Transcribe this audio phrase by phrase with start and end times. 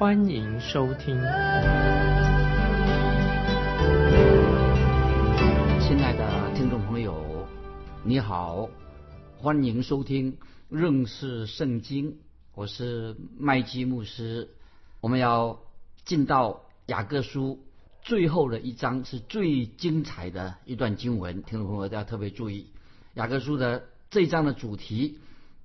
[0.00, 1.14] 欢迎收听。
[5.78, 7.46] 亲爱的听众朋友，
[8.02, 8.70] 你好，
[9.36, 10.38] 欢迎收听
[10.70, 12.16] 认识圣经，
[12.54, 14.48] 我是麦基牧师。
[15.02, 15.60] 我们要
[16.06, 17.62] 进到雅各书。
[18.00, 22.70] 最后的一章是最精彩的一段经文，听众朋友要特别注意。
[23.12, 25.18] 雅各书的这一章的主题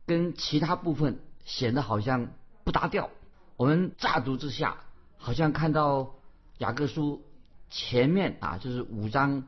[0.05, 2.27] 跟其他部分显得好像
[2.65, 3.09] 不搭调。
[3.57, 4.77] 我们乍读之下，
[5.17, 6.15] 好像看到
[6.57, 7.23] 雅各书
[7.69, 9.47] 前面啊，就是五章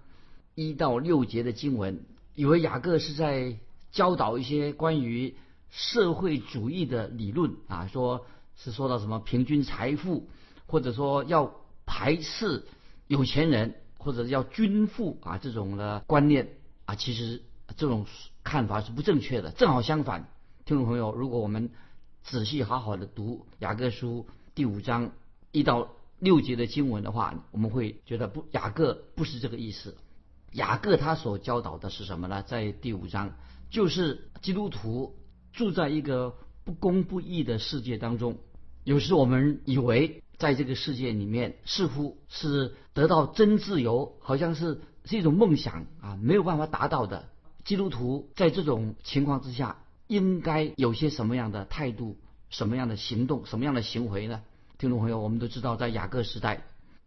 [0.55, 3.57] 一到六节的经文，以为雅各是在
[3.91, 5.35] 教导一些关于
[5.69, 10.29] 社会主义的理论啊，说是说到什么平均财富，
[10.65, 11.53] 或者说要
[11.85, 12.65] 排斥。
[13.07, 16.49] 有钱人或者要均富啊，这种的观念
[16.83, 17.41] 啊，其实
[17.77, 18.05] 这种
[18.43, 19.51] 看法是不正确的。
[19.51, 20.29] 正好相反，
[20.65, 21.69] 听众朋友，如果我们
[22.29, 25.13] 仔细好好的读雅各书第五章
[25.53, 25.87] 一到
[26.19, 29.95] 六节的经文的话，我们会觉得不，雅各不是这个意思。
[30.51, 32.43] 雅各他所教导的是什么呢？
[32.43, 33.37] 在第五章，
[33.69, 35.15] 就是基督徒
[35.53, 38.37] 住在一个不公不义的世界当中。
[38.83, 40.21] 有时我们以为。
[40.37, 47.27] 在这个世界里面，似乎是得到真自由，好像是是一种梦想啊，没有办法达到的。
[47.65, 52.17] 基督徒在这种情况之下，应该有些什么样的态度、
[52.49, 54.41] 什么样的行动、什么样的行为呢？
[54.77, 56.63] 听众朋友，我们都知道，在雅各时代，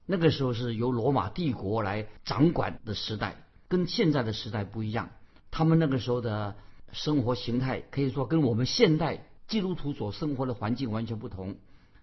[0.07, 5.11] 那个时候是由罗马帝国来掌管的时代，跟现在的时代不一样。
[5.51, 6.57] 他们那个时候的
[6.93, 11.57] 生活形态，可以说跟我们现代基督徒所生活的环境完全不同。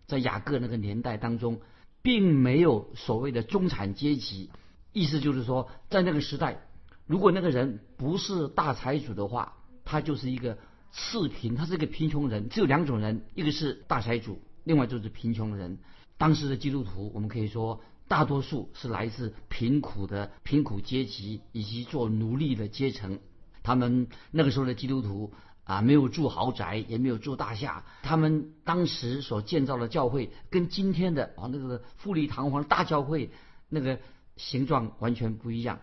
[0.06, 1.60] 在雅各那个年代当中，
[2.02, 4.50] 并没有所谓的中产阶级，
[4.94, 6.62] 意思就是说，在那个时代，
[7.06, 10.58] 如果那个人不是大财主的话，他就是一个
[10.92, 12.50] 次贫，他是一个贫穷人。
[12.50, 15.78] 只有两种人，一个是大财主，另外就是贫穷人。
[16.18, 23.20] 当时的基督徒，我们可以说，大多数是来自贫苦的贫苦阶级以及做奴隶的阶层。
[23.64, 25.34] 他们那个时候的基督徒。
[25.68, 27.84] 啊，没有住豪宅，也没有住大厦。
[28.02, 33.32] 他们当时所建造的教会，跟今天的啊那个富丽堂皇大教会
[33.68, 34.00] 那个
[34.38, 35.82] 形状完全不一样。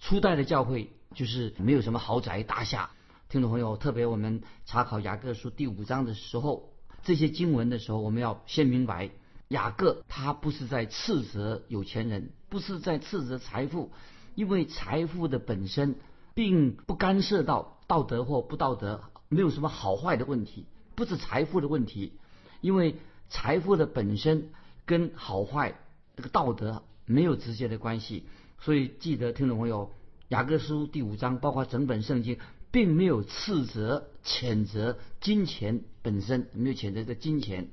[0.00, 2.90] 初代的教会就是没有什么豪宅大厦。
[3.32, 6.68] 听众朋友，特别我们查考雅各书第五章的时候，
[7.02, 9.08] 这些经文的时候，我们要先明白，
[9.48, 13.90] 雅各他不是在斥责有钱人，不是在斥责财富，
[14.34, 15.94] 因为财富的本身
[16.34, 19.00] 并不干涉到道德或不道德。
[19.30, 22.12] 没有什么好坏的问题，不是财富的问题，
[22.60, 22.96] 因为
[23.30, 24.50] 财富的本身
[24.84, 25.80] 跟好坏
[26.16, 28.26] 这个道德没有直接的关系。
[28.60, 29.90] 所以记得听众朋友，
[30.28, 32.36] 雅各书第五章，包括整本圣经，
[32.72, 37.68] 并没有斥责、谴责金钱本身，没有谴责这金钱。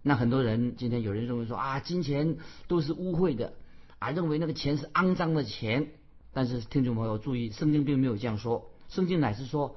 [0.00, 2.38] 那很多人今天有人认为说啊，金钱
[2.68, 3.52] 都是污秽的，
[3.98, 5.90] 啊，认为那个钱是肮脏的钱。
[6.32, 9.76] 但是听众朋友注意，圣经并没有这样说，圣经乃是说。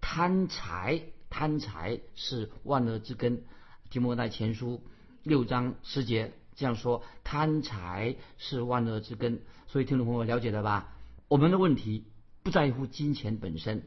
[0.00, 3.42] 贪财，贪财是万恶之根。
[3.90, 4.80] 提摩太前书
[5.24, 9.40] 六章十节这样说：贪财是万恶之根。
[9.66, 10.94] 所以听众朋友了解了吧？
[11.26, 12.04] 我们的问题
[12.44, 13.82] 不在乎金钱本身，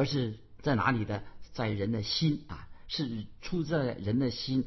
[0.00, 1.22] 而是在哪里的？
[1.52, 4.64] 在人的心啊，是出在人的心。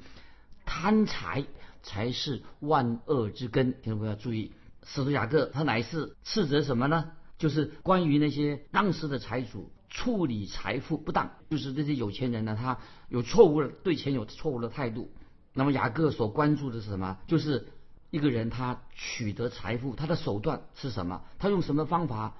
[0.63, 1.43] 贪财
[1.81, 3.71] 才是万恶之根。
[3.81, 4.51] 听众朋友注意，
[4.83, 7.13] 使徒雅各他乃是斥责什么呢？
[7.39, 9.71] 就是关于那些当时的财主。
[9.89, 12.77] 处理财富不当，就是这些有钱人呢，他
[13.09, 15.11] 有错误的对钱有错误的态度。
[15.53, 17.17] 那么雅各所关注的是什么？
[17.25, 17.69] 就是
[18.11, 21.23] 一个人他取得财富，他的手段是什么？
[21.39, 22.35] 他用什么方法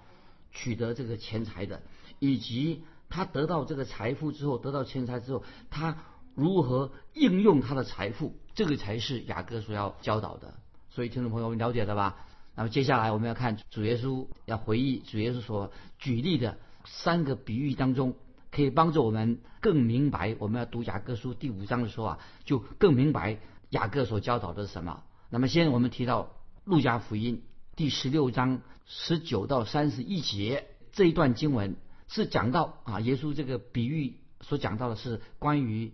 [0.52, 1.82] 取得这个钱财的？
[2.24, 5.98] 以及他得到这个财富之后，得到钱财之后，他
[6.36, 8.34] 如何应用他的财富？
[8.56, 10.54] 这个才是雅各所要教导的。
[10.90, 12.26] 所以听众朋友们了解了吧？
[12.56, 16.58] 那么接下来我们要看主耶稣要回忆主耶稣所举例的。
[16.86, 18.16] 三个比喻当中，
[18.52, 23.40] 可以帮助我们更明白，我们要读雅各书第五章的时候啊，就更明白
[23.70, 25.04] 雅各所教导的是什么。
[25.30, 26.36] 那么，先我们提到
[26.66, 27.42] 路加福音
[27.78, 31.78] 第十六章十九到三十一节这一段经文，
[32.14, 35.92] 是讲到啊，耶稣这个比喻所讲到的是关于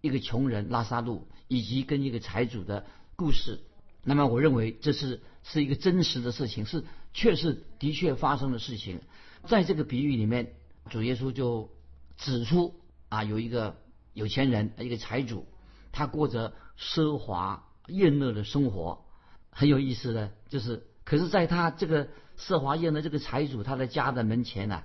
[0.00, 2.84] 一个穷人拉萨路以及跟一个财主的
[3.14, 3.60] 故事。
[4.02, 6.82] 那么我认为这是是一个真实的事情，是
[7.14, 9.00] 确实的确发生的事情。
[9.46, 10.54] 在这个比喻里面，
[10.90, 11.70] 主耶稣就
[12.16, 12.74] 指出
[13.08, 13.76] 啊，有一个
[14.12, 15.46] 有钱人，一个财主，
[15.92, 19.04] 他过着奢华宴乐的生活。
[19.52, 24.82] 很有意思的就是，可是在他这个奢华宴的这个财主他的家的门前呢，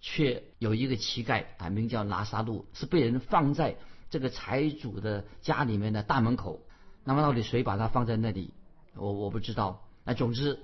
[0.00, 3.76] 却有一个乞丐啊，名叫拿撒路，是被人放在
[4.08, 6.66] 这个财主的家里面的大门口。
[7.04, 8.54] 那么到底谁把他放在那里？
[8.94, 9.86] 我我不知道。
[10.04, 10.58] 那总之，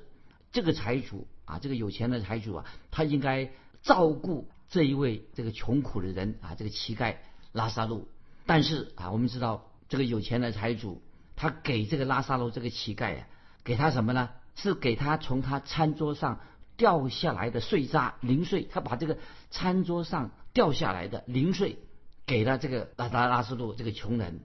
[0.53, 3.51] 这个财主啊，这个有钱的财主啊，他应该
[3.83, 7.17] 照顾这一位这个穷苦的人啊，这个乞丐
[7.53, 8.09] 拉萨路。
[8.47, 11.03] 但是啊，我们知道这个有钱的财主，
[11.37, 13.27] 他给这个拉萨路这个乞丐啊，
[13.65, 14.31] 给他什么呢？
[14.55, 16.41] 是给他从他餐桌上
[16.77, 18.63] 掉下来的碎渣零碎。
[18.65, 19.19] 他把这个
[19.51, 21.79] 餐桌上掉下来的零碎
[22.27, 24.41] 给了这个拉达拉斯路这个穷人。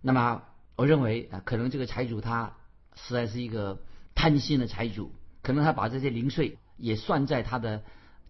[0.00, 0.42] 那么。
[0.78, 2.58] 我认为啊，可能这个财主他
[2.94, 3.80] 实在是一个
[4.14, 5.10] 贪心的财主，
[5.40, 7.82] 可能他把这些零碎也算在他的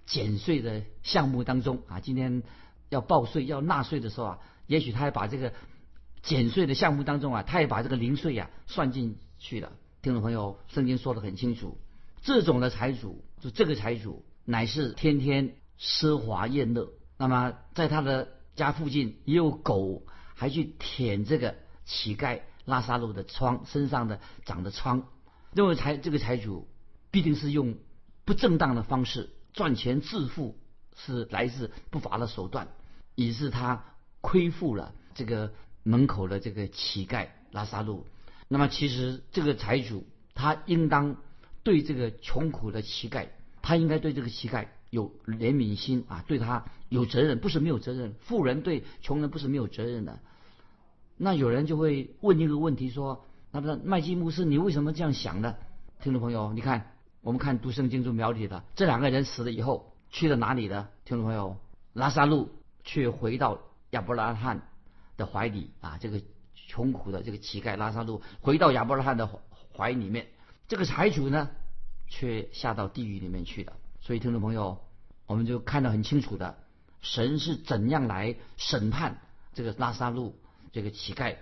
[0.04, 1.98] 减税的项目当中啊。
[1.98, 2.44] 今天
[2.88, 4.38] 要报税要纳税的时候啊，
[4.68, 5.54] 也许他还把这个
[6.22, 9.72] 减税的项目当中啊，他也把这个零碎啊算进去了。
[10.00, 11.80] 听众朋友，圣经说的很清楚，
[12.22, 20.02] 这种的财主这个财主乃是天天奢华宴乐，那么在他的家附近也有狗
[20.34, 21.54] 还去舔这个。
[21.88, 25.06] 乞丐拉萨路的疮身上的长的疮，
[25.52, 26.66] 认为财这个财主
[27.12, 27.76] 必定是用
[28.24, 30.58] 不正当的方式赚钱致富，
[30.96, 32.66] 是来自不法的手段，
[33.14, 33.84] 以致他
[34.20, 35.52] 亏负了这个
[35.84, 38.04] 门口的这个乞丐拉萨路。
[38.48, 40.04] 那么其实这个财主
[40.34, 41.18] 他应当
[41.62, 43.28] 对这个穷苦的乞丐，
[43.66, 48.14] 他应该对这个乞丐有怜悯心啊，对他有责任，不是没有责任。
[48.20, 50.20] 富人对穷人不是没有责任的。
[51.16, 55.56] 那有人就会问一个问题说：“那么麦基牧师，你为什么这样想呢？”
[56.00, 56.92] 听众朋友，你看，
[57.22, 60.88] 我们看读圣经中描写的这两个人死了以后去了哪里呢？
[61.04, 61.56] 听众朋友，
[61.92, 62.48] 拉萨路
[62.84, 63.58] 却回到
[63.90, 64.62] 亚伯拉罕
[65.16, 66.22] 的怀里啊，这个
[66.54, 69.28] 穷苦的这个乞丐拉萨路回到亚伯拉罕的
[69.76, 70.28] 怀里面，
[70.68, 71.50] 这个财主呢
[72.08, 73.72] 却下到地狱里面去了。
[74.00, 74.80] 所以听众朋友，
[75.26, 76.58] 我们就看得很清楚的，
[77.00, 79.20] 神是怎样来审判
[79.54, 80.34] 这个拉萨路。
[80.72, 81.36] 这个乞丐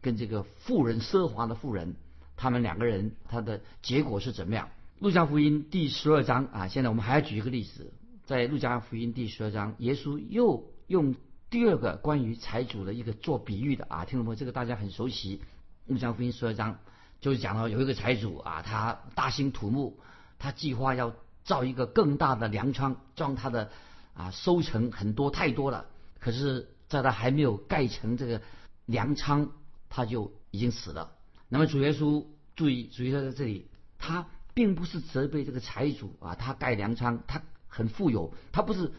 [0.00, 1.94] 跟这个富人奢华的富人，
[2.36, 4.68] 他们两个人他的结果是怎么样？
[4.98, 7.92] 路加福音第十二章啊，现在我们还要举一个例子，
[8.24, 11.14] 在路加福音第十二章，耶稣又用
[11.50, 15.40] 第二个关于财主的一个做比喻的啊，听众朋友，这个大家很熟悉。
[15.86, 16.80] 路加福音十二章
[17.20, 19.94] 就是讲到有一个财主啊，他大兴土木，
[20.38, 21.14] 他计划要
[21.44, 23.70] 造一个更大的粮仓，装他的
[24.14, 25.86] 啊收成很多太多了，
[26.18, 28.40] 可是在他还没有盖成这个。
[28.86, 29.52] 粮仓
[29.88, 31.12] 他就已经死了。
[31.48, 32.26] 那么主耶稣
[32.56, 33.68] 注意，主耶稣在这里，
[33.98, 38.90] 他并不是责备这个财主啊，他盖粮仓，他很富有，他不是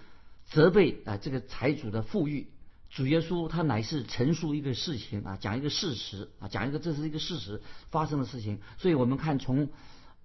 [0.45, 2.47] 责备啊这个财主的富裕。
[2.91, 8.59] 主耶稣他乃是陈述一个事情啊，讲一个事实啊，讲一个这是一个事实发生的事情。
[8.77, 9.69] 所以我们看从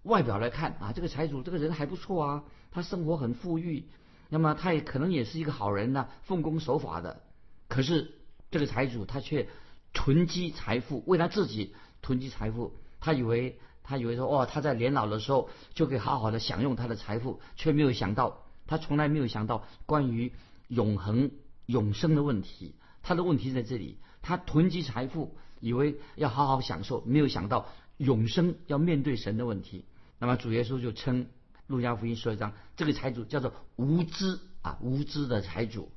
[0.02, 3.84] 外表来看啊，这个财主这个人还不错啊，他生活很富裕，
[4.28, 7.22] 那么他也可能也是一个好人呢，奉公守法的。
[7.68, 8.12] 可是。
[8.48, 9.48] 这个财主他却
[9.92, 12.78] 囤积财富，为他自己囤积财富。
[13.00, 20.32] 他以为他以为说，哦，他在年老的时候就可以好好的享用他的财富，却没有想到，他从来没有想到关于
[20.68, 21.32] 永恒
[21.66, 22.74] 永生的问题。
[23.02, 27.68] 他的问题在这里，他囤积财富，以为要好好享受，没有想到
[27.98, 29.84] 永生要面对神的问题。
[30.18, 31.26] 那么主耶稣就称
[31.66, 35.92] 路加福音十二章这个财主叫做无知啊，无知的财主。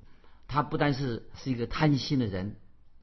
[0.47, 2.55] 他不单是是一个贪心的人，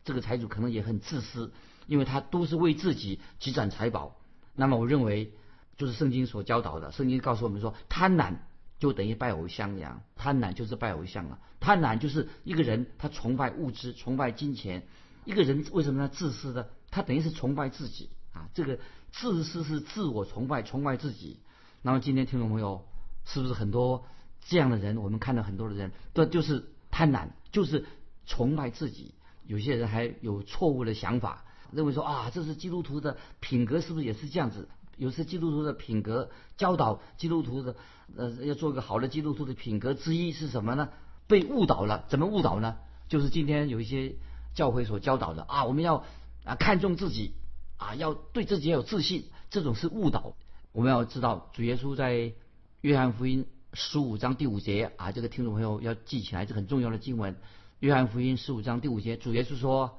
[0.04, 1.52] 这个财主可能也很自私，
[1.86, 4.16] 因为他都是为自己积攒财宝。
[4.54, 5.32] 那么我认为，
[5.76, 8.34] 就是圣经所教导的，圣经告诉我们说，贪婪
[8.78, 11.38] 就等于拜偶像一样，贪婪就是拜偶像了。
[11.60, 14.82] 贪婪就是一个人他崇拜物质，崇拜金钱。
[15.24, 16.66] 一个人为什么要自私呢？
[16.90, 18.78] 他等于是崇拜自己啊，这个
[19.12, 21.40] 自私是自我崇拜，崇拜自己。
[21.82, 22.86] 那么今天听众朋友，
[23.24, 24.06] 是不是很多
[24.40, 24.96] 这样的人？
[24.96, 26.66] 我们看到很多的人，都就是。
[26.88, 27.84] 贪婪就是
[28.24, 29.12] 崇拜自己，
[29.44, 34.66] 有些人还有错误的想法，认为说啊，这是基督徒的品格，是不是也是这样子？
[34.96, 37.76] 有些基督徒的品格教导基督徒的，
[38.16, 40.88] 呃，要做个好的基督徒的品格之一是什么呢？
[41.26, 42.76] 被误导了，怎么误导呢？
[43.08, 44.16] 就是今天有一些
[44.54, 46.04] 教会所教导的啊，我们要
[46.44, 47.34] 啊看重自己
[47.76, 50.36] 啊，要对自己要有自信，这种是误导。
[50.72, 52.32] 我们要知道，主耶稣在
[52.80, 53.46] 约翰福音。
[53.78, 57.36] 十五章第五节啊，这个听众朋友要记起来，这很重要的经文。
[57.80, 59.98] 约翰福音十五章第五节，主耶稣说：“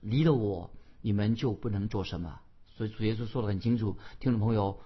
[0.00, 0.70] 离了我，
[1.02, 2.40] 你们就不能做什么。”
[2.78, 4.78] 所以主耶稣说的很清楚，听众朋友，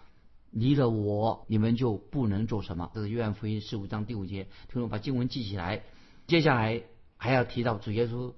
[0.51, 2.91] 离了我，你们就不能做什么。
[2.95, 5.83] 这是约翰福音十五章第五节，听众把经文记起来。
[6.27, 6.85] 接下来
[7.19, 8.33] 还要提到主耶稣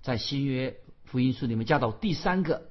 [0.00, 2.70] 在新约福音书里面教导第三个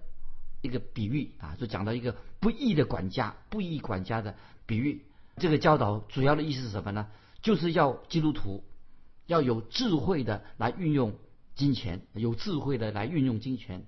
[0.61, 5.03] 一个比喻啊，就讲到一个不义的管家，不义管家的比喻。
[5.35, 7.07] 这个教导主要的意思是什么呢？
[7.41, 8.63] 就是要基督徒
[9.25, 11.15] 要有智慧的来运用
[11.55, 13.85] 金钱，有智慧的来运用金钱。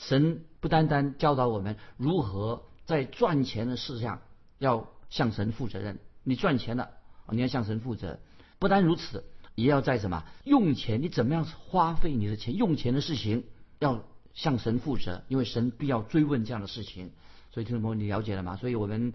[0.00, 4.22] 神不单单教导我们如何在赚钱的事项
[4.58, 6.90] 要向神负责任，你赚钱了，
[7.28, 8.18] 你要向神负责。
[8.58, 13.44] 不单如此，也要在什么用钱，你怎么样花费你的钱，用钱的事情
[13.78, 14.02] 要
[14.32, 17.12] 向神负责，因为神必要追问这样的事情。
[17.50, 18.56] 所以听众朋友，你了解了吗？
[18.56, 19.12] 所以我们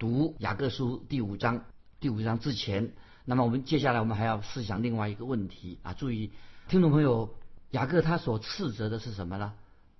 [0.00, 1.64] 读雅各书第五章，
[2.00, 2.92] 第五章之前，
[3.24, 5.94] 那么我们接下来我们还要思想另外一个问题啊！
[5.94, 6.32] 注意，
[6.68, 7.34] 听众朋友，
[7.70, 9.52] 雅各他所斥责的是什么呢？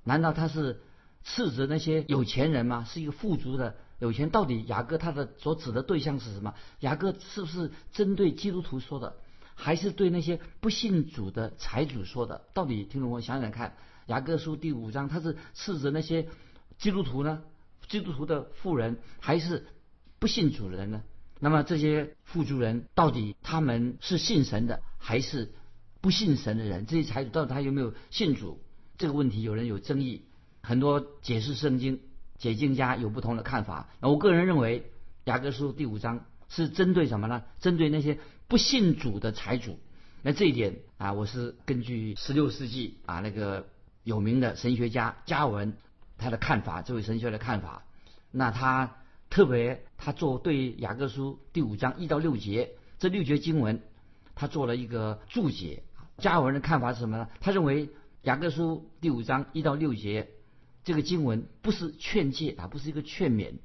[0.05, 0.81] 难道他是
[1.25, 2.85] 斥责那些有钱人吗？
[2.85, 4.31] 是一个富足的有钱？
[4.31, 6.55] 到底雅各他的所指的对象是什么？
[6.81, 9.17] 雅各是不是针对基督徒说的，
[9.55, 12.43] 还是对那些不信主的财主说的？
[12.53, 16.29] 到底听众朋友想想看，雅各书第五章他是斥责那些
[16.79, 17.43] 基督徒呢？
[17.89, 19.67] 基督徒的富人还是
[20.19, 21.03] 不信主的人呢？
[21.41, 25.53] 那么这些富足人到底他们是信神的，还是
[26.01, 26.87] 不信神的人？
[26.87, 28.61] 这些财主到底他有没有信主？
[29.05, 30.23] 这个问题有人有争议，
[30.63, 32.01] 很多解释圣经
[32.39, 33.91] 解经家有不同的看法。
[34.01, 34.91] 那我个人认为，
[35.25, 37.43] 雅各书第五章是针对什么呢？
[37.61, 38.19] 针对那些
[38.49, 39.79] 不信主的财主。
[40.23, 43.67] 那这一点啊，我是根据十六世纪啊那个
[44.05, 45.77] 有名的神学家加文
[46.17, 47.83] 他的看法，这位神学的看法。
[48.31, 48.97] 那他
[49.29, 53.83] 特别他做对雅各书第五章一到六节这六节经文，
[54.35, 55.83] 他做了一个注解。
[56.17, 57.29] 加文的看法是什么呢？
[57.43, 57.91] 他认为。
[58.25, 60.31] 雅各书第五章一到六节，
[60.83, 63.57] 这个经文不是劝诫啊，不是一个劝勉，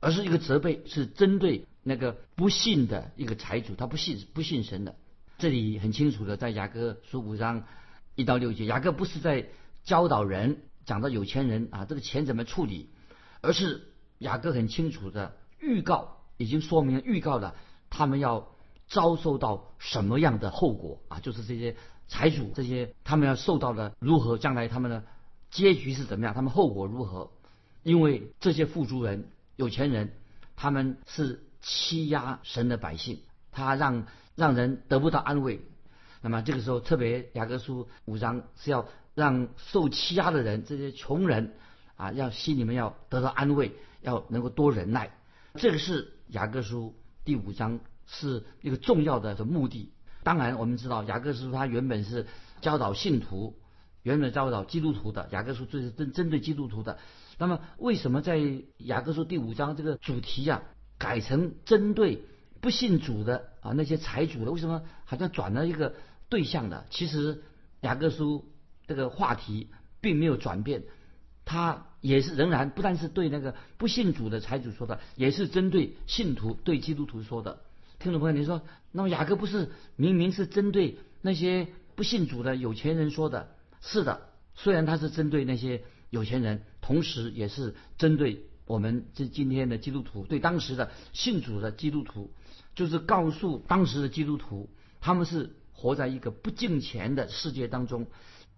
[0.00, 4.96] 而是一个责备，是针对那个不信的一个财主，他不信不信神的。
[5.38, 7.64] 这里很清楚的，在雅各书五章
[8.14, 9.48] 一到六节，雅各不是在
[9.82, 12.90] 教导人讲到有钱人啊，这个钱怎么处理，
[13.40, 17.54] 而是雅各很清楚的预告，已经说明了预告了
[17.88, 18.54] 他们要
[18.88, 21.76] 遭受到什么样的后果啊，就是这些。
[22.12, 24.36] 财主这些，他们要受到的如何？
[24.36, 25.02] 将来他们的
[25.50, 26.34] 结局是怎么样？
[26.34, 27.30] 他们后果如何？
[27.82, 30.12] 因为这些富足人、有钱人，
[30.54, 35.62] 他们是欺压神的百姓，他让让人得不到安慰。
[36.20, 41.54] 那么这个时候，特别雅各书五章是要让受欺压的人，这些穷人
[41.96, 45.16] 啊，要心里面要得到安慰，要能够多忍耐。
[45.54, 49.90] 这个是雅各书第五章是一个重要的目的。
[50.22, 52.26] 当然，我们知道雅各书他原本是
[52.60, 53.56] 教导信徒，
[54.02, 55.28] 原本教导基督徒的。
[55.32, 56.98] 雅各书最是针针对基督徒的。
[57.38, 58.40] 那么，为什么在
[58.78, 60.62] 雅各书第五章这个主题啊，
[60.96, 62.22] 改成针对
[62.60, 64.52] 不信主的啊那些财主的？
[64.52, 65.94] 为什么好像转了一个
[66.28, 66.86] 对象的？
[66.90, 67.42] 其实
[67.80, 68.44] 雅各书
[68.86, 70.84] 这个话题并没有转变，
[71.44, 77.58] 他也是仍然不但是对那个不信主的财主说的，也是针对信徒对基督徒说的。
[78.02, 83.54] 听众朋友，你说，那么雅各不是明明是针对那些不信主的有钱人说的？
[83.80, 84.22] 是的，
[84.56, 92.32] 虽然他是针对那些有钱人，同时也是针对我们这今天的基督徒，对当时的信主的基督徒，
[92.74, 94.68] 就是告诉当时的基督徒，
[95.00, 98.08] 他们是活在一个不敬钱的世界当中，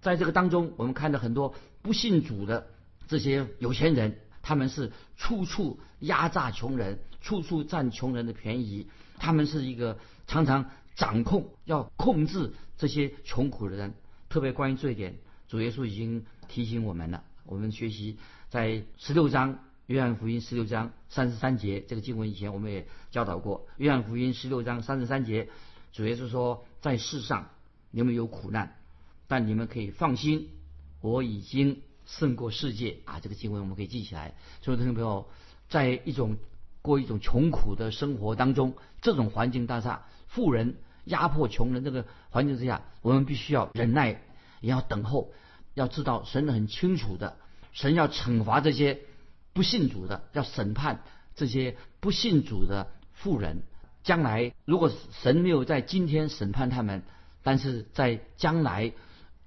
[0.01, 2.69] 在这个当中，我们看到很多不信主的
[3.09, 8.89] 这些有钱人，他们是处处压榨穷人，处处占穷人的便宜。
[9.19, 13.95] 他们是一个常常掌控、要控制这些穷苦的人。
[14.29, 15.17] 特别关于这一点，
[15.49, 17.23] 主耶稣已经提醒我们了。
[17.45, 18.19] 我们学习
[18.49, 23.67] 在十六章约翰福音十六章三十三节这个经文以前，我们也教导过。
[23.77, 25.49] 约翰福音十六章三十三节，
[25.93, 27.51] 主耶稣说：“在世上
[27.91, 28.77] 你们有苦难，
[29.29, 30.49] 但你们可以放心，
[31.01, 34.35] 我已经胜过世界。”啊，这个经文我们可以记起来。
[34.63, 35.29] 所以，听众朋友，
[35.69, 36.37] 在一种。
[36.85, 40.77] 过一种穷苦的生活当中，这种环境大厦，富人
[41.07, 44.21] 压迫穷人这个环境之下，我们必须要忍耐，
[44.61, 45.33] 也要等候。
[45.73, 47.39] 要知道，神很清楚的，
[47.73, 49.01] 神要惩罚这些
[49.55, 51.03] 不信主的，要审判
[51.35, 53.63] 这些不信主的富人。
[54.03, 57.03] 将来如果神没有在今天审判他们，
[57.43, 58.93] 但是在将来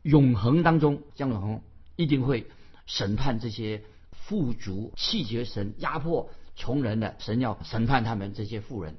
[0.01, 1.61] 永恒当中，将永恒
[1.97, 2.47] 一定会
[2.87, 6.31] 审判这些富足气绝神压迫。
[6.57, 8.97] 穷人的神要审判他们这些富人。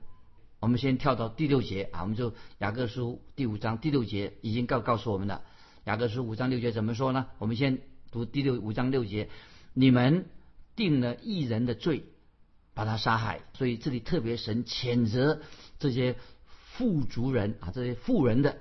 [0.60, 5.42] 我们先跳到第六节啊，我们就雅各书第五章第六节已经告告诉我们了。
[5.84, 7.26] 雅各书五章六节怎么说呢？
[7.38, 9.28] 我们先读第六五章六节：
[9.74, 10.26] 你们
[10.76, 12.04] 定了一人的罪，
[12.74, 13.40] 把他杀害。
[13.54, 15.40] 所以这里特别神谴责
[15.78, 16.16] 这些
[16.48, 18.58] 富足人啊，这些富人的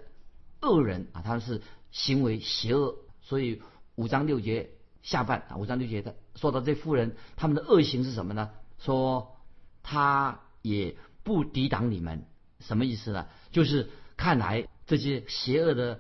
[0.61, 1.61] 恶人啊，他们是
[1.91, 2.95] 行为邪恶。
[3.21, 3.61] 所以
[3.95, 4.69] 五章六节
[5.01, 8.51] 下半啊，五章六节的说到这富人他们的恶行是什么呢？
[8.77, 9.37] 说
[9.83, 12.25] 他也不抵挡你们，
[12.59, 13.27] 什么意思呢？
[13.51, 15.99] 就是看来这些邪恶的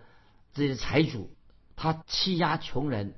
[0.53, 1.29] 这些财主，
[1.75, 3.15] 他欺压穷人，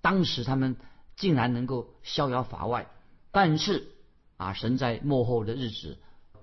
[0.00, 0.76] 当时他们
[1.16, 2.88] 竟然能够逍遥法外，
[3.30, 3.94] 但是
[4.36, 5.98] 啊，神在幕后的日子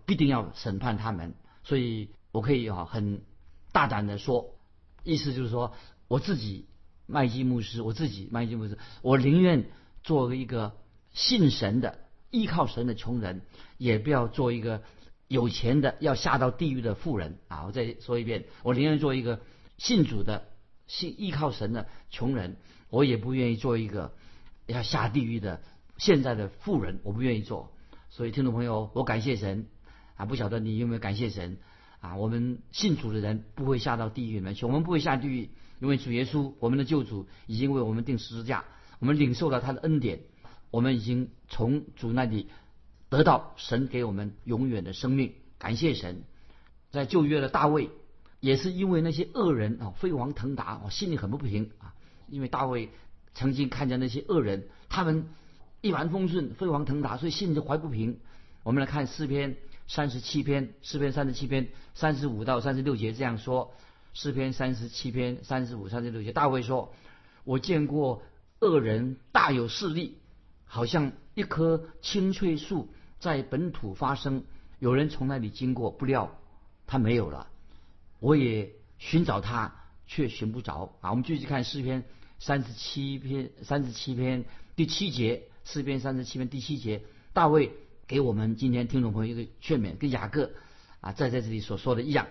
[0.05, 3.21] 必定要审判他们，所以我可以啊很
[3.71, 4.55] 大胆的说，
[5.03, 5.73] 意思就是说
[6.07, 6.67] 我自己
[7.05, 9.69] 麦基牧师，我自己麦基牧师，我宁愿
[10.03, 10.75] 做一个
[11.11, 11.98] 信神的。
[12.31, 13.41] 依靠神的穷人，
[13.77, 14.83] 也不要做一个
[15.27, 17.65] 有钱的要下到地狱的富人啊！
[17.65, 19.41] 我再说一遍，我宁愿做一个
[19.77, 20.47] 信主的、
[20.87, 22.57] 信依靠神的穷人，
[22.89, 24.13] 我也不愿意做一个
[24.65, 25.61] 要下地狱的
[25.97, 27.71] 现在的富人，我不愿意做。
[28.09, 29.67] 所以，听众朋友，我感谢神
[30.15, 30.25] 啊！
[30.25, 31.57] 不晓得你有没有感谢神
[31.99, 32.15] 啊？
[32.15, 38.65] 我们信主的人不会下到地狱里面去，我们不会下地狱，因为主耶稣，我们的救主已经为我们定十字架，
[38.99, 40.21] 我们领受了他的恩典。
[40.71, 42.47] 我们已经从主那里
[43.09, 46.23] 得到神给我们永远的生命，感谢神。
[46.91, 47.89] 在旧约的大卫
[48.39, 51.93] 也是因为那些恶人啊飞黄腾达，我心里很不平啊。
[52.27, 52.89] 因为大卫
[53.33, 55.27] 曾经看见那些恶人，他们
[55.81, 58.19] 一帆风顺、飞黄腾达，所以心里就怀不平。
[58.63, 59.57] 我们来看诗篇
[59.87, 63.73] 三十七篇，诗篇三十七篇三十五到三十六节这样说：
[64.13, 66.93] 诗篇三十七篇三十五、三十六节，大卫说
[67.43, 68.21] ：“我见过
[68.59, 70.17] 恶人大有势力。”
[70.71, 74.43] 好像一棵青翠树在本土发生，
[74.77, 76.39] 有人从那里经过，不料
[76.85, 77.47] 它没有了。
[78.19, 79.73] 我也寻找它，
[80.05, 81.09] 却寻不着啊！
[81.09, 82.03] 我们继续看诗篇
[82.37, 87.01] 三十七篇三十七篇第七节，诗篇三十七篇第七节，
[87.33, 87.71] 大卫
[88.05, 90.51] 给我们今天听众朋友一个劝勉，跟雅各
[91.01, 92.27] 啊在在这里所说的一样，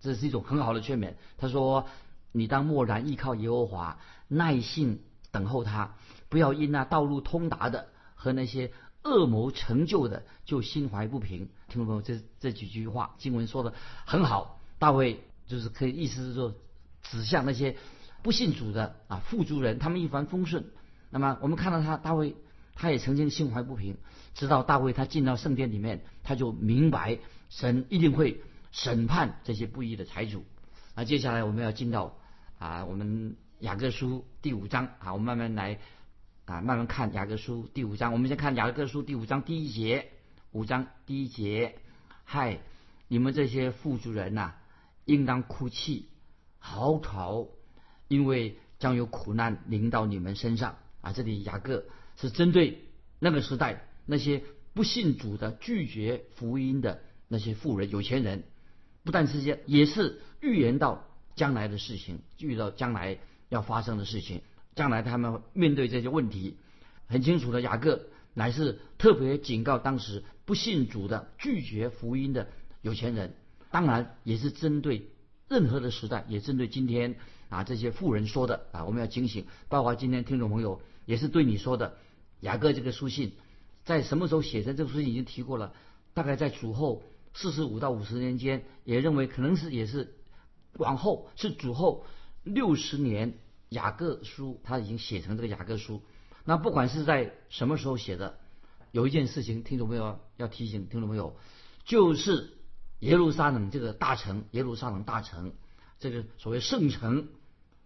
[0.00, 1.14] 这是一种很好的劝勉。
[1.36, 1.86] 他说
[2.32, 5.00] ：“你当默然依靠耶和华，耐性
[5.32, 5.96] 等候他。”
[6.30, 11.50] 不要因那道路通达的和那些恶谋成就的就心怀不平。
[11.68, 13.74] 听众朋友，这这几句话经文说的
[14.06, 14.58] 很好。
[14.78, 16.54] 大卫就是可以意思是说，
[17.02, 17.76] 指向那些
[18.22, 20.64] 不信主的啊富足人，他们一帆风顺。
[21.10, 22.34] 那么我们看到他大卫，
[22.74, 23.98] 他也曾经心怀不平，
[24.34, 27.18] 直到大卫他进到圣殿里面，他就明白
[27.50, 28.40] 神一定会
[28.70, 30.44] 审判这些不义的财主。
[30.94, 32.16] 那接下来我们要进到
[32.58, 35.78] 啊我们雅各书第五章啊，我们慢慢来。
[36.46, 38.12] 啊，慢慢看雅各书第五章。
[38.12, 40.08] 我们先看雅各书第五章第一节，
[40.50, 41.76] 五章第一节。
[42.24, 42.58] 嗨，
[43.06, 44.54] 你们这些富足人呐，
[45.04, 46.08] 应当哭泣、
[46.58, 47.50] 嚎啕，
[48.08, 50.78] 因为将有苦难临到你们身上。
[51.00, 51.84] 啊，这里雅各
[52.16, 52.82] 是针对
[53.20, 54.42] 那个时代那些
[54.74, 58.42] 不信主的、拒绝福音的那些富人、有钱人，
[59.04, 63.18] 不但是些，也是预言到将来的事情，预到将来
[63.52, 64.40] 要发生的事情。
[64.74, 66.56] 将来他们面对这些问题，
[67.06, 72.48] 很清楚的，雅各乃是特别警告当时不信主的、拒绝福音的
[72.80, 73.34] 有钱人，
[73.70, 75.10] 当然也是针对
[75.46, 77.16] 任何的时代，也针对今天
[77.50, 79.46] 啊这些富人说的啊，我们要警醒。
[79.68, 81.98] 包括今天听众朋友也是对你说的，
[82.40, 83.34] 雅各这个书信
[83.84, 84.74] 在什么时候写成？
[84.74, 85.74] 这个书信已经提过了，
[86.14, 87.02] 大概在主后
[87.34, 90.14] 四十五到五十年间，也认为可能是也是
[90.78, 92.06] 往后是主后
[92.44, 93.38] 六十年。
[93.72, 96.02] 雅各书他已经写成这个雅各书，
[96.44, 98.38] 那不管是在什么时候写的，
[98.90, 101.38] 有一件事情听众朋友要提醒听众朋友，
[101.86, 102.52] 就是
[102.98, 105.54] 耶路撒冷这个大城，耶路撒冷大城
[105.98, 107.28] 这个所谓圣城，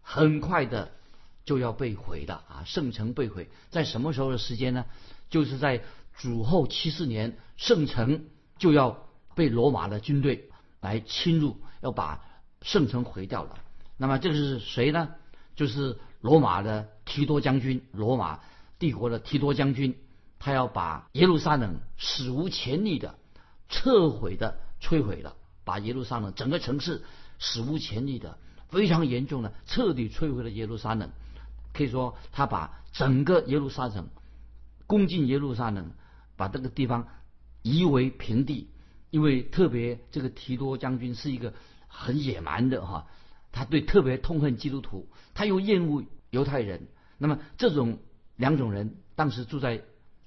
[0.03, 0.90] 很快的
[1.45, 2.64] 就要被毁的啊！
[2.66, 4.87] 圣城被毁在什么时候的时间呢？
[5.31, 5.85] 就是在
[6.16, 8.25] 主后七四年，圣城
[8.59, 12.25] 就要被罗马的军队来侵入，要把
[12.61, 13.61] 圣城毁掉了。
[13.96, 15.14] 那么这个是谁呢？
[15.54, 18.40] 就是罗马的提多将军，罗马
[18.78, 19.96] 帝国的提多将军，
[20.38, 23.18] 他要把耶路撒冷史无前例的
[23.68, 27.02] 撤毁的摧毁了，把耶路撒冷整个城市
[27.38, 31.11] 史无前例的非常严重的彻底摧毁了耶路撒冷。
[31.72, 34.09] 可以说，他把整个耶路撒冷
[34.87, 35.90] 攻进耶路撒冷，
[36.37, 37.09] 把这个地方
[37.62, 38.70] 夷为平地。
[39.11, 41.54] 因为特别这个提多将军是一个
[41.87, 43.06] 很野蛮的哈。
[43.57, 46.88] 他对特别痛恨基督徒，他又厌恶犹太人。
[47.16, 47.99] 那么这种
[48.37, 49.81] 两种人，当时住在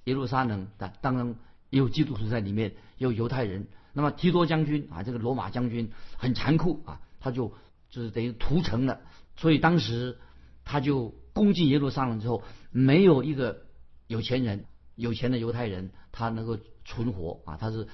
[0.06, 1.36] 耶路撒冷的，当然
[1.70, 3.68] 也有基督徒在里面，也有犹太人。
[3.94, 7.54] 那么提多将军啊，这个罗马将军很残酷啊，他就
[7.92, 9.02] 就是等于屠城了。
[9.38, 10.18] 所以当时
[10.66, 13.62] 他就攻进耶路撒冷之后，没有一个
[14.08, 14.66] 有钱人
[14.96, 17.88] 有钱的犹太人他能够存活啊，他是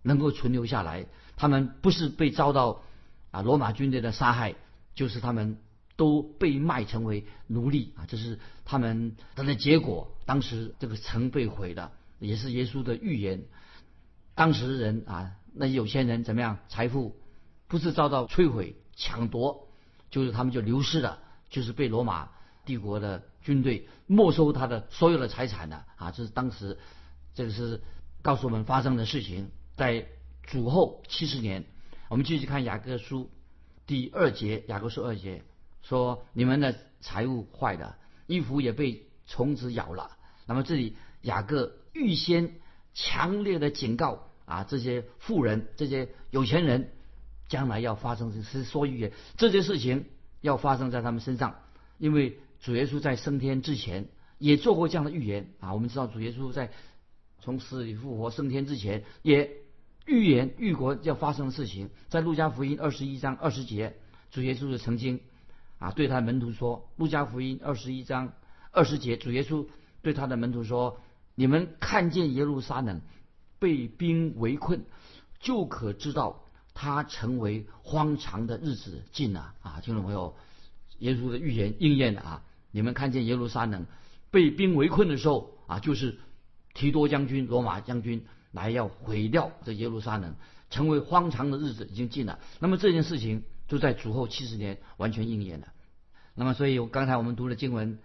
[0.00, 1.04] 能够存留下来，
[1.36, 2.80] 他们不是被遭到
[3.30, 4.54] 啊罗马军队的杀害，
[4.98, 5.58] 就是他们
[5.94, 10.12] 都被卖成为奴隶啊，这是他们他的结果。
[10.26, 13.44] 当时这个城被毁了，也是耶稣的预言。
[14.34, 16.58] 当时人啊，那有钱人怎么样？
[16.68, 17.16] 财富
[17.68, 19.68] 不是遭到摧毁、抢夺，
[20.10, 22.30] 就是他们就流失了，就是被罗马
[22.64, 26.10] 帝国的军队没收他的所有的财产的啊！
[26.10, 26.76] 这是当时
[27.34, 27.80] 这个是
[28.20, 29.52] 告诉我们发生的事情。
[29.76, 30.08] 在
[30.42, 31.64] 主后七十年，
[32.08, 33.30] 我们继续看雅各书
[33.88, 35.42] 第二节，雅各书二节
[35.82, 37.96] 说：“你们的财物坏了，
[38.26, 42.60] 衣服也被虫子咬了。”那么这里雅各预先
[42.94, 44.28] 强烈的警告。
[44.44, 46.90] 啊，这些富人、这些有钱人，
[47.48, 50.06] 将来要发生是说预言，这些事情
[50.40, 51.60] 要发生在他们身上，
[51.98, 55.74] 因为主耶稣在升天之前也做过这样的预言啊。
[55.74, 56.72] 我们知道主耶稣在
[57.40, 59.50] 从死里复活升天之前，也
[60.08, 61.90] 预言预国要发生的事情。
[62.08, 63.94] 在路加福音二十一章二十节，
[64.32, 65.20] 主耶稣就曾经
[65.78, 68.32] 啊对他的门徒说：路加福音二十一章
[68.72, 69.66] 二十节，主耶稣
[70.02, 70.98] 对他的门徒说：
[71.36, 73.00] 你们看见耶路撒冷。
[73.60, 74.84] 被兵围困，
[75.40, 76.44] 就可知道
[76.74, 79.80] 他成为荒唐的日子近了啊！
[79.82, 80.36] 听众朋友，
[81.00, 82.44] 耶稣的预言应验了啊！
[82.70, 83.84] 你们看见耶路撒冷
[84.30, 86.20] 被兵围困的时候啊，就是
[86.72, 90.34] 提多将军、罗马将军来要毁掉这耶路撒冷，
[90.70, 92.38] 成为荒唐的日子已经近了。
[92.60, 95.68] 那么这件事情就在主后七十年完全应验了。
[96.34, 97.98] 那么，所以刚才我们读的经文，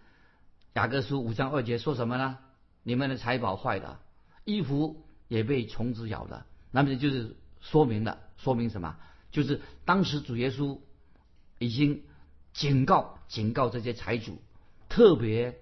[0.74, 2.38] 雅各书五章二节说什么呢？
[2.84, 4.00] 你们的财宝坏了，
[4.46, 5.04] 衣服。
[5.30, 8.98] 也被虫子咬了，那么就是说明了，说明什么？
[9.32, 10.78] 就是当时主耶稣
[11.58, 12.04] 已经
[12.54, 14.40] 警告、警告这些财主，
[14.90, 15.60] 特别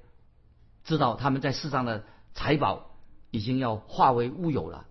[0.83, 2.90] 知道他们在世上的财宝
[3.31, 4.85] 已经要化为乌有了，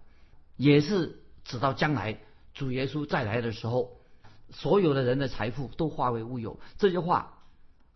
[0.56, 2.18] 也是直到将来
[2.52, 3.96] 主耶稣再来的时候，
[4.50, 6.58] 所有的人的财富都化为乌有。
[6.78, 7.38] 这句话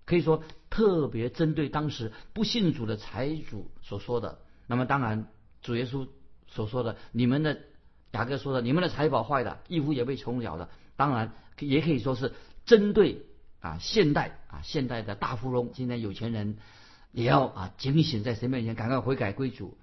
[0.05, 4.39] 可以说特别针对当时不信主的财主所说的。
[4.69, 5.27] 那么当然，
[5.61, 6.07] 主耶稣。
[6.47, 7.59] 所说的，你们的
[8.13, 10.69] 雅各说的，你们的财宝坏了，衣服也被虫咬了。
[10.95, 12.33] 当然，也可以说是
[12.65, 13.23] 针对
[13.59, 16.59] 啊现代啊现代的大富翁，今天有钱人
[17.11, 19.77] 也要啊警醒，在神面前赶快悔改归主。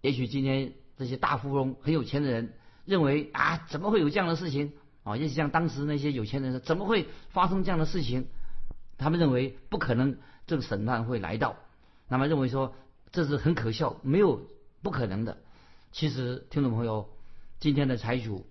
[0.00, 2.54] 也许今天这些大富翁很有钱的人
[2.84, 5.16] 认为啊，怎么会有这样的事情啊？
[5.16, 8.26] 也许像当时那些有钱人说，怎么会发生这样的事情？
[8.98, 11.56] 他们认为不可能，这个审判会来到。
[12.08, 12.74] 那么认为说
[13.12, 14.46] 这是很可笑，没有
[14.82, 15.38] 不可能的。
[15.92, 17.08] 其实，听众朋友，
[17.58, 18.46] 今天的财主，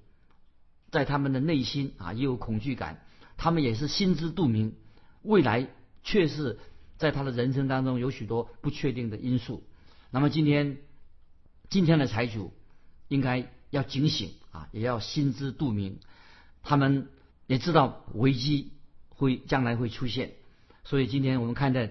[0.91, 3.01] 在他们的内心啊也有恐惧感，
[3.37, 4.75] 他们也是心知肚明，
[5.21, 5.67] 未来
[6.03, 6.59] 却是
[6.97, 9.63] 在他的人生当中有许多不确定的因素。
[10.11, 10.77] 那么今天，
[11.69, 12.53] 今天的财主
[13.07, 15.99] 应该要警醒啊，也要心知肚明，
[16.63, 17.09] 他们
[17.47, 18.71] 也知道危机
[19.09, 20.33] 会将来会出现，
[20.83, 21.81] 所以今天我们看到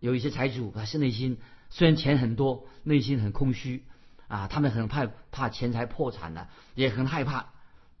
[0.00, 1.38] 有一些财主，他是内心
[1.70, 3.84] 虽然钱很多，内心很空虚。
[4.28, 7.52] 啊，他们很怕怕钱财破产了，也很害怕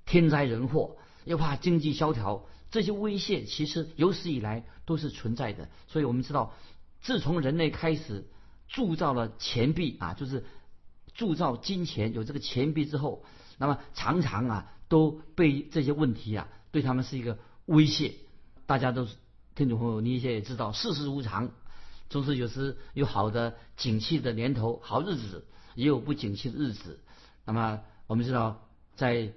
[0.06, 2.46] 天灾人祸，又怕经济萧条。
[2.70, 5.68] 这些威胁其实有史以来都是存在的。
[5.88, 6.54] 所以我们知道，
[7.02, 8.26] 自从人类开始
[8.66, 10.46] 铸造了钱币啊，就是
[11.14, 13.24] 铸造金钱有这个钱币之后，
[13.58, 18.14] 那么常常啊都被这些问题啊对他们是一个威胁。
[18.66, 19.16] 大家都是
[19.54, 21.50] 听众朋友，你也知道，世事无常，
[22.08, 25.46] 总是有时有好的景气的年头，好日子。
[25.74, 27.00] 也有不景气的日子。
[27.46, 29.32] 那么我们知道，在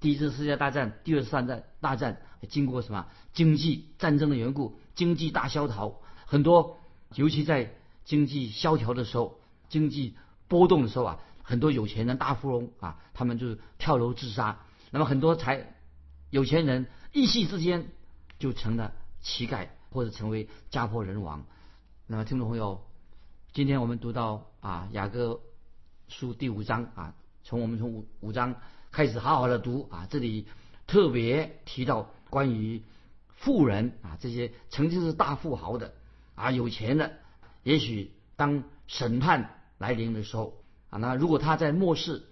[0.00, 6.76] 第一次世界大战、第二次大战大战经过什么经济战争的缘故，经济大萧条，很多
[7.14, 7.72] 尤其在
[8.04, 10.16] 经济萧条的时候、经济
[10.48, 14.60] 波动的时候啊，很多有钱人大富翁啊，他们就是跳楼自杀。
[14.90, 15.74] 那么很多财
[16.30, 17.88] 有钱人一夕之间
[18.38, 21.44] 就成了乞丐，或者成为家破人亡。
[22.06, 22.86] 那么听众朋友，
[23.52, 25.40] 今天我们读到啊雅各。
[26.08, 28.54] 书第五章啊，从我们从五五章
[28.92, 30.46] 开始好好的读啊，这里
[30.86, 32.80] 特别提到关于
[33.34, 35.94] 富人啊，这些曾经是大富豪的
[36.36, 37.14] 啊，有钱的，
[37.64, 42.26] 也许当审判来临的时候啊，那如果他在末世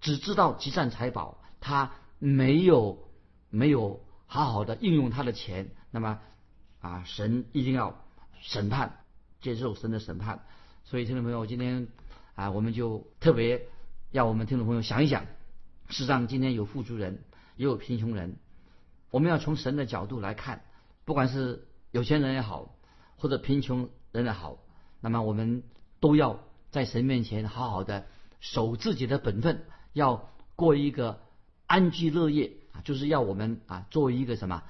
[0.00, 3.08] 只知道积攒财宝，他没有
[3.50, 6.20] 没有好好的应用他的钱，那么
[6.80, 8.04] 啊，神一定要
[8.40, 9.04] 审判，
[9.40, 10.44] 接受神的审判。
[10.84, 11.88] 所以听众朋友，今天。
[12.36, 13.66] 啊，我们就特别
[14.10, 15.24] 要我们听众朋友想一想，
[15.88, 17.24] 世上今天有富足人，
[17.56, 18.36] 也有贫穷人，
[19.10, 20.60] 我们要从神的角度来看，
[21.06, 22.76] 不管是有钱人也好，
[23.16, 24.58] 或者贫穷人也好，
[25.00, 25.62] 那么我们
[25.98, 26.38] 都要
[26.76, 28.04] 在神面前好好的
[28.38, 31.20] 守自己的本分，要过一个
[31.64, 34.62] 安居乐业啊，就是要我们啊作为一个什么，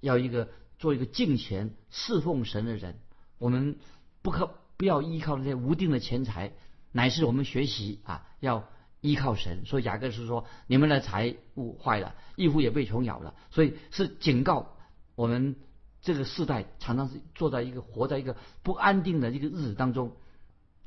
[0.00, 2.98] 要一个做一个敬虔侍奉神的人。
[3.38, 3.78] 我们
[4.20, 6.52] 不可不要依靠那些无定的钱财，
[6.92, 8.68] 乃是我们学习啊要
[9.00, 9.64] 依靠神。
[9.64, 14.76] 所以雅各是说，你们的财物坏了，义父也被虫咬了，所以是警告
[15.14, 15.56] 我们
[16.02, 20.14] 这个世代常常是坐在一个活在一个不安定的一个日子当中。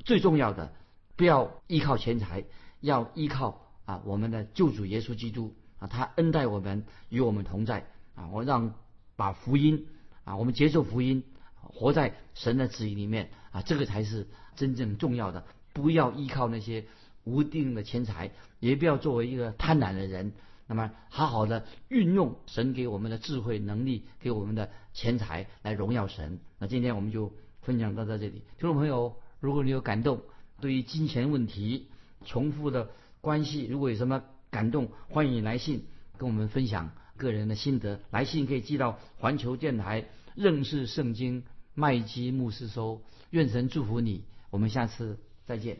[0.04, 0.72] 最重要的，
[1.16, 2.44] 不要依靠钱财，
[2.80, 8.28] 要依靠啊我们的救主耶稣基督啊，他恩待我们，与我们同在啊。
[8.28, 8.74] 我让
[9.16, 9.86] 把福音
[10.24, 11.24] 啊，我们接受福音。
[11.64, 15.44] 活在神的旨意里面啊，这个才是真正重要的。
[15.72, 16.84] 不要依靠那些
[17.24, 20.32] 无定的钱财，也不要作为一个贪婪的人。
[20.66, 26.40] 那么，好好的运用神给我们的智慧、能力，给我们的钱财来荣耀神。
[26.58, 28.42] 那今天我们就分享到到这里。
[28.58, 30.20] 听众朋友，如果你有感动，
[30.60, 31.88] 对于金钱问题、
[32.24, 37.98] 重复的关系，如果有什么感动，欢迎来信跟我们分享个人的心得。
[38.12, 41.42] 来信可以寄到环球电台认识圣经。
[41.74, 45.78] 麦基牧师收：“愿神祝福你，我们下次再见。”